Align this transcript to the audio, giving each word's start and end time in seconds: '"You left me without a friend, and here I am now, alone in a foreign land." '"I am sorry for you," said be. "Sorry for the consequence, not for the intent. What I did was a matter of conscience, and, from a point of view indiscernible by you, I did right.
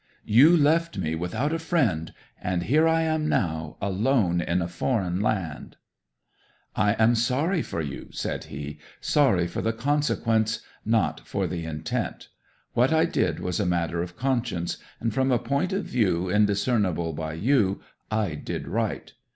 '"You 0.25 0.57
left 0.57 0.97
me 0.97 1.13
without 1.13 1.53
a 1.53 1.59
friend, 1.59 2.11
and 2.41 2.63
here 2.63 2.87
I 2.87 3.03
am 3.03 3.29
now, 3.29 3.77
alone 3.79 4.41
in 4.41 4.59
a 4.59 4.67
foreign 4.67 5.19
land." 5.19 5.75
'"I 6.75 6.93
am 6.93 7.13
sorry 7.13 7.61
for 7.61 7.81
you," 7.81 8.07
said 8.11 8.47
be. 8.49 8.79
"Sorry 8.99 9.45
for 9.45 9.61
the 9.61 9.73
consequence, 9.73 10.61
not 10.83 11.19
for 11.27 11.45
the 11.45 11.65
intent. 11.65 12.29
What 12.73 12.91
I 12.91 13.05
did 13.05 13.39
was 13.39 13.59
a 13.59 13.65
matter 13.67 14.01
of 14.01 14.17
conscience, 14.17 14.77
and, 14.99 15.13
from 15.13 15.31
a 15.31 15.37
point 15.37 15.71
of 15.71 15.85
view 15.85 16.29
indiscernible 16.31 17.13
by 17.13 17.33
you, 17.33 17.81
I 18.09 18.33
did 18.33 18.67
right. 18.67 19.13